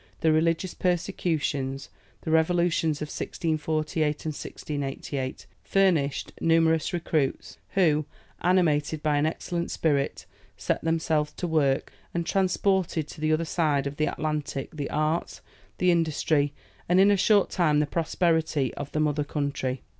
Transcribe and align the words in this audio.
The 0.21 0.31
religious 0.31 0.73
persecutions, 0.73 1.89
the 2.21 2.31
revolutions 2.31 3.03
of 3.03 3.09
1648 3.09 4.01
and 4.25 4.31
1688, 4.33 5.45
furnished 5.61 6.31
numerous 6.41 6.91
recruits, 6.91 7.59
who, 7.75 8.05
animated 8.41 9.03
by 9.03 9.17
an 9.17 9.27
excellent 9.27 9.69
spirit, 9.69 10.25
set 10.57 10.81
themselves 10.83 11.33
to 11.33 11.47
work, 11.47 11.93
and 12.15 12.25
transported 12.25 13.07
to 13.09 13.21
the 13.21 13.31
other 13.31 13.45
side 13.45 13.85
of 13.85 13.97
the 13.97 14.05
Atlantic 14.07 14.71
the 14.75 14.89
arts, 14.89 15.41
the 15.77 15.91
industry, 15.91 16.51
and 16.89 16.99
in 16.99 17.11
a 17.11 17.15
short 17.15 17.51
time 17.51 17.77
the 17.79 17.85
prosperity, 17.85 18.73
of 18.73 18.91
the 18.93 18.99
mother 18.99 19.23
country. 19.23 19.83